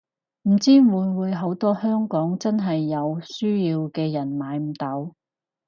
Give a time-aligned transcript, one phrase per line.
[0.49, 5.13] 唔知會唔會好多香港真係有需要嘅人買唔到